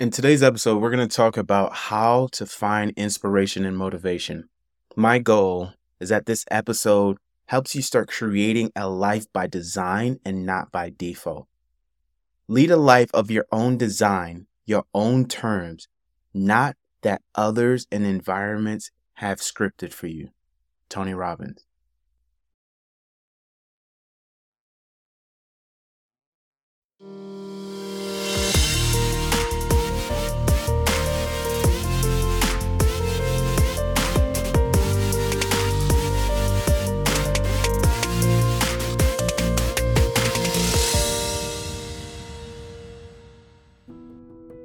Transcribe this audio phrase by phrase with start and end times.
[0.00, 4.48] In today's episode, we're going to talk about how to find inspiration and motivation.
[4.96, 10.44] My goal is that this episode helps you start creating a life by design and
[10.44, 11.46] not by default.
[12.48, 15.86] Lead a life of your own design, your own terms,
[16.34, 20.30] not that others and environments have scripted for you.
[20.88, 21.64] Tony Robbins.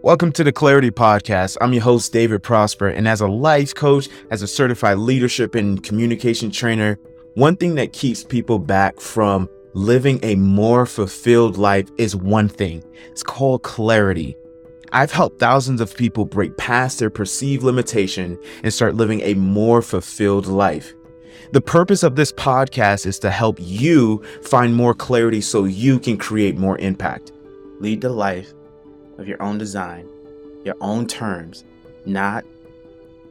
[0.02, 1.58] Welcome to the Clarity Podcast.
[1.60, 2.88] I'm your host, David Prosper.
[2.88, 6.98] And as a life coach, as a certified leadership and communication trainer,
[7.34, 12.82] one thing that keeps people back from living a more fulfilled life is one thing
[13.10, 14.38] it's called clarity.
[14.94, 19.82] I've helped thousands of people break past their perceived limitation and start living a more
[19.82, 20.94] fulfilled life.
[21.52, 26.16] The purpose of this podcast is to help you find more clarity so you can
[26.16, 27.34] create more impact.
[27.82, 28.54] Lead the life
[29.20, 30.10] of your own design,
[30.64, 31.66] your own terms,
[32.06, 32.46] not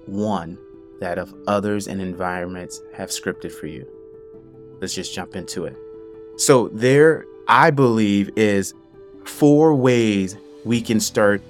[0.06, 0.58] one
[1.00, 3.86] that of others and environments have scripted for you.
[4.80, 5.76] Let's just jump into it.
[6.36, 8.74] So, there, I believe, is
[9.24, 11.42] four ways we can start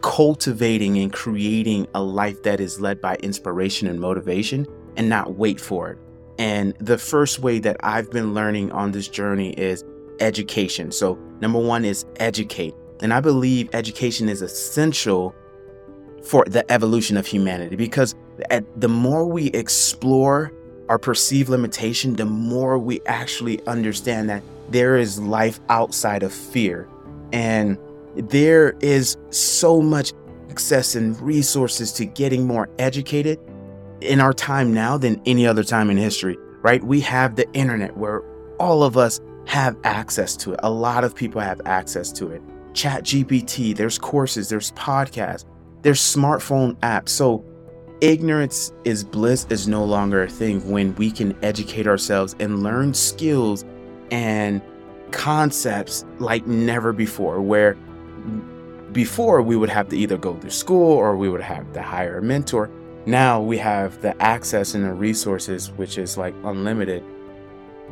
[0.00, 5.60] cultivating and creating a life that is led by inspiration and motivation and not wait
[5.60, 5.98] for it.
[6.38, 9.84] And the first way that I've been learning on this journey is
[10.20, 10.90] education.
[10.90, 12.74] So, number one is educate.
[13.02, 15.34] And I believe education is essential
[16.24, 18.14] for the evolution of humanity because
[18.76, 20.52] the more we explore
[20.88, 26.88] our perceived limitation, the more we actually understand that there is life outside of fear.
[27.32, 27.76] And
[28.14, 30.12] there is so much
[30.50, 33.40] access and resources to getting more educated
[34.00, 36.82] in our time now than any other time in history, right?
[36.84, 38.22] We have the internet where
[38.58, 40.60] all of us have access to it.
[40.62, 42.42] A lot of people have access to it.
[42.74, 45.44] Chat GPT, there's courses, there's podcasts,
[45.82, 47.10] there's smartphone apps.
[47.10, 47.44] So
[48.02, 52.92] ignorance is bliss is no longer a thing when we can educate ourselves and learn
[52.92, 53.64] skills
[54.10, 54.60] and
[55.12, 57.74] concepts like never before where
[58.90, 62.18] before we would have to either go through school or we would have to hire
[62.18, 62.68] a mentor
[63.06, 67.04] now we have the access and the resources which is like unlimited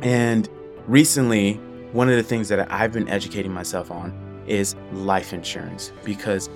[0.01, 0.49] and
[0.87, 1.53] recently
[1.93, 4.11] one of the things that i've been educating myself on
[4.47, 6.49] is life insurance because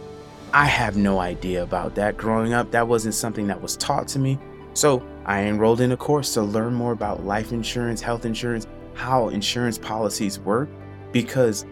[0.53, 2.71] I have no idea about that growing up.
[2.71, 4.39] That wasn't something that was taught to me.
[4.73, 9.29] So I enrolled in a course to learn more about life insurance, health insurance, how
[9.29, 10.69] insurance policies work.
[11.11, 11.65] Because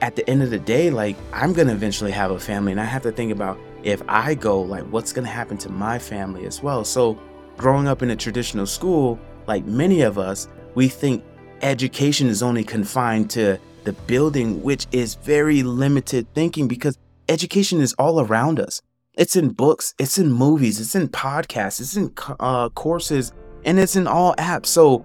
[0.00, 2.84] at the end of the day, like I'm to eventually have a family and I
[2.84, 6.62] have to think about if I go, like what's to happen to my family as
[6.62, 6.84] well.
[6.84, 7.18] So
[7.56, 11.24] growing up in a traditional school, like many of us, we think
[11.62, 16.98] education is only confined to the building, which is very limited thinking because
[17.28, 18.80] education is all around us.
[19.14, 23.32] It's in books, it's in movies, it's in podcasts, it's in uh, courses,
[23.64, 24.66] and it's in all apps.
[24.66, 25.04] So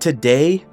[0.00, 0.64] today,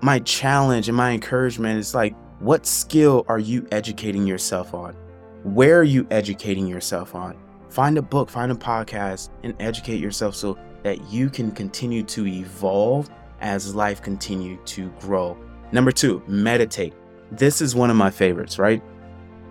[0.00, 4.94] my challenge and my encouragement is like, what skill are you educating yourself on?
[5.42, 7.36] Where are you educating yourself on?
[7.68, 12.26] Find a book, find a podcast, and educate yourself so that you can continue to
[12.26, 13.10] evolve
[13.40, 15.36] as life continue to grow
[15.72, 16.94] Number two, meditate.
[17.30, 18.82] This is one of my favorites, right?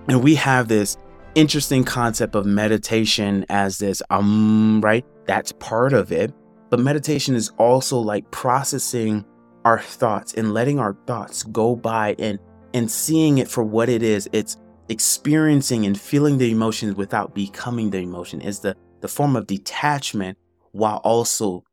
[0.08, 0.98] And we have this
[1.36, 5.06] interesting concept of meditation as this, um, right?
[5.26, 6.34] That's part of it.
[6.70, 9.26] But meditation is also like processing
[9.66, 12.40] our thoughts and letting our thoughts go by and
[12.74, 14.28] and seeing it for what it is.
[14.34, 14.58] It's
[14.90, 18.42] experiencing and feeling the emotions without becoming the emotion.
[18.42, 20.38] Is the the form of detachment
[20.72, 21.64] while also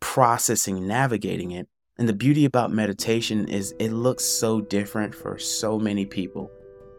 [0.00, 1.68] processing, navigating it.
[1.96, 6.50] And the beauty about meditation is it looks so different for so many people.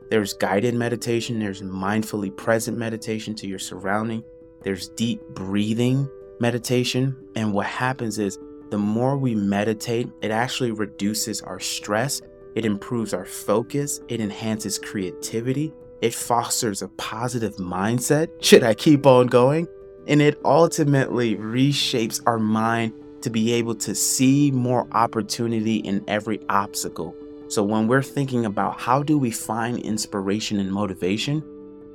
[0.09, 4.23] There's guided meditation, there's mindfully present meditation to your surrounding,
[4.63, 6.09] there's deep breathing
[6.39, 7.15] meditation.
[7.35, 8.39] And what happens is
[8.69, 12.21] the more we meditate, it actually reduces our stress,
[12.55, 18.29] it improves our focus, it enhances creativity, it fosters a positive mindset.
[18.41, 19.67] Should I keep on going?
[20.07, 22.93] And it ultimately reshapes our mind
[23.25, 27.15] to be able to see more opportunity in every obstacle.
[27.47, 31.43] So when we're thinking about how do we find inspiration and motivation,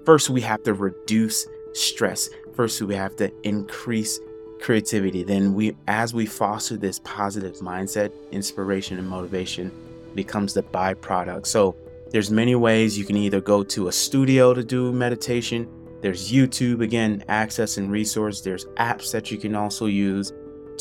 [0.05, 2.29] first we have to reduce stress.
[2.57, 4.19] First we have to increase
[4.61, 5.23] creativity.
[5.23, 9.71] Then we as we foster this positive mindset, inspiration and motivation
[10.17, 11.47] becomes the byproduct.
[11.47, 11.77] So
[12.11, 15.69] There's many ways you can either go to a studio to do meditation.
[16.01, 18.41] There's YouTube, again, access and resource.
[18.41, 20.33] There's apps that you can also use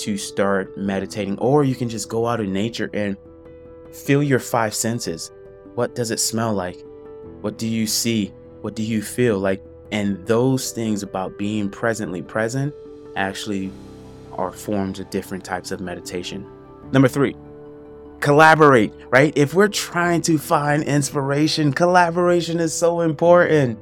[0.04, 3.18] to start meditating, or you can just go out in nature and
[3.94, 5.32] feel your five senses.
[5.76, 6.84] What does it smell like?
[7.42, 8.34] What do you see?
[8.62, 9.64] What do you feel like?
[9.92, 12.74] And those things about being presently present
[13.16, 13.72] actually
[14.34, 16.46] are forms of different types of meditation.
[16.92, 17.36] Number three,
[18.20, 19.34] collaborate, right?
[19.36, 23.80] If we're trying to find inspiration, collaboration is so important.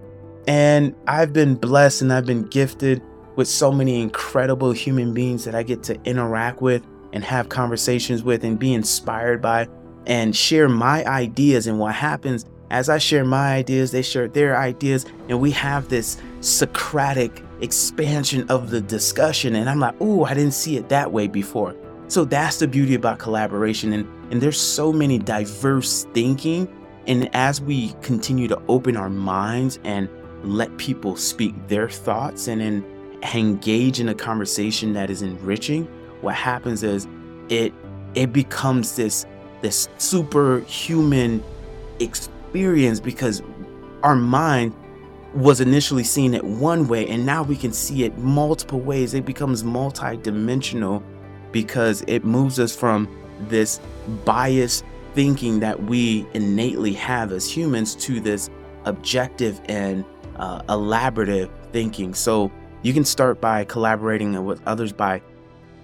[0.48, 3.02] And I've been blessed and I've been gifted
[3.38, 8.24] with so many incredible human beings that I get to interact with and have conversations
[8.24, 9.70] with and be inspired by
[10.06, 11.68] and share my ideas.
[11.68, 15.88] And what happens as I share my ideas, they share their ideas, and we have
[15.88, 19.56] this Socratic expansion of the discussion.
[19.56, 21.76] And I'm like, oh, I didn't see it that way before.
[22.10, 23.94] So that's the beauty about collaboration.
[23.94, 26.68] And, and there's so many diverse thinking.
[27.08, 30.10] And as we continue to open our minds and
[30.44, 32.97] let people speak their thoughts and then
[33.34, 35.86] engage in a conversation that is enriching,
[36.22, 37.08] what happens is
[37.50, 37.74] it
[38.16, 39.26] it becomes this
[39.62, 41.44] this superhuman
[42.00, 43.42] experience because
[44.04, 44.74] our mind
[45.34, 49.14] was initially seeing it one way and now we can see it multiple ways.
[49.14, 51.04] It becomes multidimensional
[51.52, 53.08] because it moves us from
[53.50, 53.80] this
[54.26, 54.84] biased
[55.14, 58.50] thinking that we innately have as humans to this
[58.86, 60.06] objective and
[60.38, 62.14] uh, elaborative thinking.
[62.14, 62.52] So
[62.88, 65.22] you can start by collaborating with others by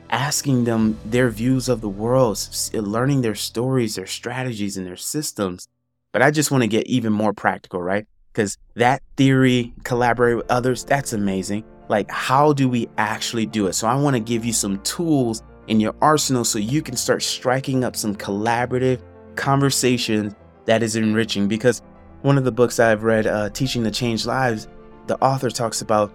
[0.10, 2.40] asking them their views of the world,
[2.72, 5.68] learning their stories, their strategies, and their systems.
[6.14, 8.08] But I just want to get even more practical, right?
[8.32, 11.66] Because that theory, collaborate with others, that's amazing.
[11.90, 13.74] Like, how do we actually do it?
[13.74, 17.22] So, I want to give you some tools in your arsenal so you can start
[17.22, 19.02] striking up some collaborative
[19.36, 20.36] conversations
[20.68, 21.50] that is enriching.
[21.50, 21.82] Because
[22.22, 24.70] one of the books I've read, uh, Teaching to Change Lives,
[25.08, 26.14] the author talks about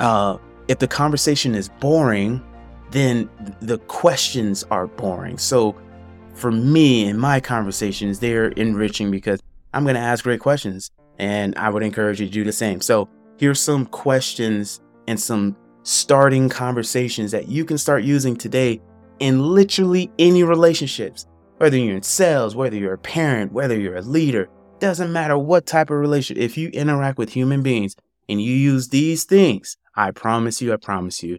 [0.00, 0.38] uh,
[0.68, 2.42] if the conversation is boring,
[2.90, 3.28] then
[3.60, 5.38] the questions are boring.
[5.38, 5.76] So
[6.34, 9.40] for me in my conversations, they're enriching because
[9.72, 12.80] I'm going to ask great questions and I would encourage you to do the same.
[12.80, 13.08] So
[13.38, 18.80] here's some questions and some starting conversations that you can start using today
[19.18, 21.26] in literally any relationships,
[21.58, 24.48] whether you're in sales, whether you're a parent, whether you're a leader,
[24.78, 26.42] doesn't matter what type of relationship.
[26.42, 27.94] If you interact with human beings
[28.28, 31.38] and you use these things, I promise you, I promise you,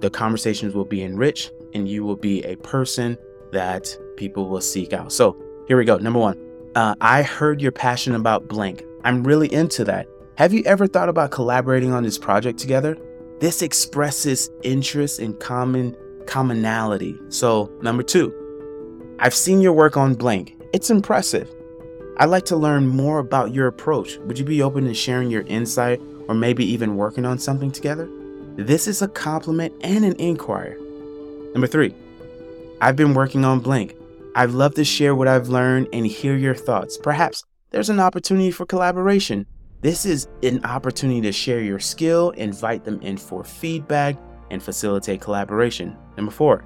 [0.00, 3.16] the conversations will be enriched and you will be a person
[3.52, 5.12] that people will seek out.
[5.12, 5.96] So here we go.
[5.96, 6.36] Number one,
[6.74, 8.82] uh, I heard your passion about blank.
[9.04, 10.08] I'm really into that.
[10.38, 12.98] Have you ever thought about collaborating on this project together?
[13.38, 15.96] This expresses interest in common
[16.26, 17.16] commonality.
[17.28, 18.34] So, number two,
[19.20, 20.60] I've seen your work on blank.
[20.72, 21.48] It's impressive.
[22.16, 24.18] I'd like to learn more about your approach.
[24.18, 28.08] Would you be open to sharing your insight or maybe even working on something together?
[28.54, 30.80] This is a compliment and an inquiry.
[31.52, 31.92] Number three,
[32.80, 33.96] I've been working on blank.
[34.36, 36.96] I'd love to share what I've learned and hear your thoughts.
[36.96, 37.42] Perhaps
[37.72, 39.44] there's an opportunity for collaboration.
[39.80, 44.16] This is an opportunity to share your skill, invite them in for feedback,
[44.52, 45.96] and facilitate collaboration.
[46.16, 46.64] Number four,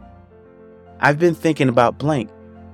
[1.01, 2.29] I've been thinking about blank.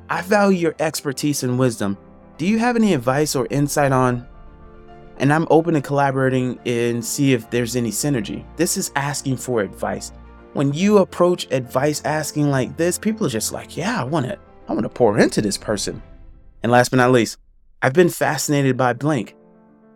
[0.08, 1.96] I value your expertise and wisdom.
[2.37, 4.26] Do you have any advice or insight on
[5.20, 8.44] and I'm open to collaborating and see if there's any synergy.
[8.56, 10.12] This is asking for advice.
[10.54, 14.38] When you approach advice asking like this, people are just like, yeah, I want to
[14.66, 16.02] I want to pour into this person.
[16.62, 17.38] And last but not least,
[17.83, 19.37] I've been fascinated by blank.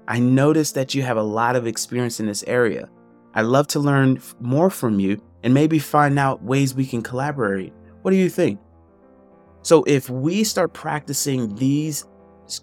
[0.06, 2.90] I noticed that you have a lot of experience in this area.
[3.34, 7.72] I'd love to learn more from you and maybe find out ways we can collaborate.
[8.02, 8.60] What do you think?
[9.62, 12.04] So, if we start practicing these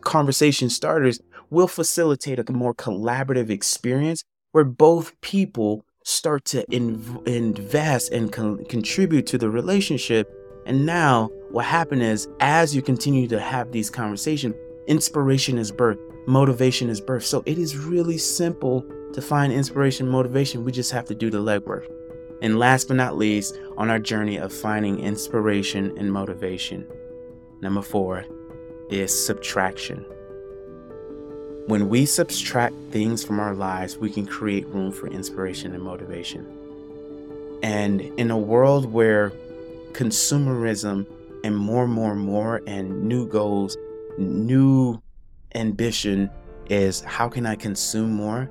[0.01, 1.19] conversation starters,
[1.51, 8.65] will facilitate a more collaborative experience where both people start to inv- invest and con-
[8.65, 10.33] contribute to the relationship.
[10.65, 14.55] And now, what happened is, as you continue to have these conversations,
[14.87, 17.25] inspiration is birth, motivation is birth.
[17.25, 20.63] So it is really simple to find inspiration, motivation.
[20.63, 21.85] We just have to do the legwork.
[22.41, 26.87] And last but not least, on our journey of finding inspiration and motivation,
[27.61, 28.25] number four
[28.89, 30.05] is subtraction.
[31.67, 36.45] When we subtract things from our lives, we can create room for inspiration and motivation.
[37.61, 39.31] And in a world where
[39.91, 41.05] consumerism
[41.43, 43.77] and more, more, more, and new goals,
[44.17, 44.99] new
[45.53, 46.31] ambition
[46.67, 48.49] is how can I consume more?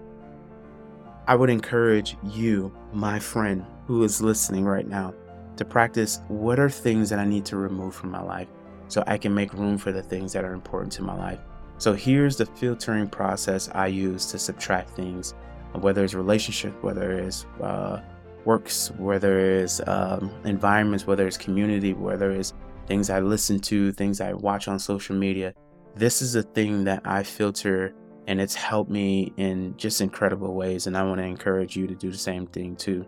[1.26, 5.14] I would encourage you, my friend who is listening right now,
[5.56, 8.48] to practice what are things that I need to remove from my life
[8.86, 11.40] so I can make room for the things that are important to my life.
[11.80, 15.32] So here's the filtering process I use to subtract things,
[15.72, 18.02] whether it's relationship, whether it's uh,
[18.44, 22.52] works, whether it's um, environments, whether it's community, whether it's
[22.87, 25.54] things I listen to, things I watch on social media.
[25.94, 27.94] This is a thing that I filter
[28.26, 30.87] and it's helped me in just incredible ways.
[30.87, 33.06] And I want to encourage you to do the same thing too.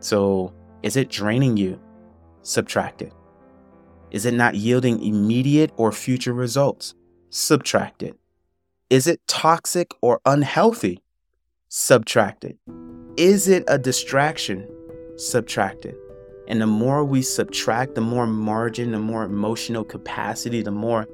[0.00, 1.80] So, is it draining you?
[2.42, 3.12] Subtract it.
[4.10, 6.96] Is it not yielding immediate or future results?
[7.30, 8.16] Subtract it.
[8.90, 11.02] Is it toxic or unhealthy?
[11.68, 12.56] Subtract it.
[13.18, 14.66] Is it a distraction?
[15.16, 15.96] Subtract it.
[16.48, 21.06] And the more we subtract, the more margin, the more emotional capacity, the more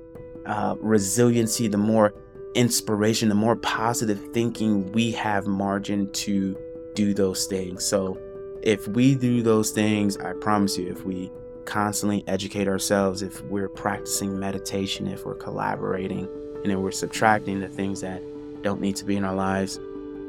[0.46, 2.14] uh, resiliency, the more
[2.54, 6.56] inspiration, the more positive thinking we have margin to
[6.94, 7.84] do those things.
[7.84, 8.16] So
[8.62, 11.32] if we do those things, I promise you, if we
[11.64, 16.28] constantly educate ourselves, if we're practicing meditation, if we're collaborating,
[16.62, 18.22] and if we're subtracting the things that
[18.62, 19.78] don't need to be in our lives,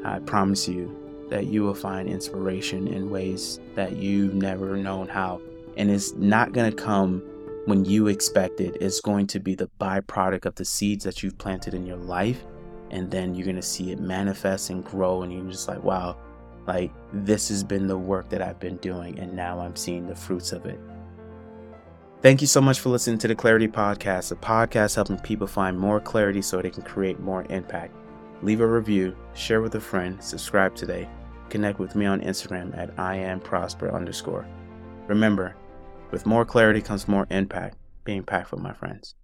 [0.04, 5.40] I promise you that you will find inspiration in ways that you've never known how.
[5.76, 7.22] And it's not going to come
[7.64, 8.76] when you expect it.
[8.80, 12.44] It's going to be the byproduct of the seeds that you've planted in your life.
[12.90, 15.22] And then you're going to see it manifest and grow.
[15.22, 16.16] And you're just like, wow,
[16.66, 19.18] like this has been the work that I've been doing.
[19.18, 20.78] And now I'm seeing the fruits of it.
[22.26, 25.78] Thank you so much for listening to the Clarity Podcast, a podcast helping people find
[25.78, 27.94] more clarity so they can create more impact.
[28.42, 31.08] Leave a review, share with a friend, subscribe today.
[31.50, 34.44] Connect with me on Instagram at I am prosper underscore.
[35.06, 35.54] Remember,
[36.10, 37.78] with more clarity comes more impact.
[38.02, 39.14] Be impactful, my friends.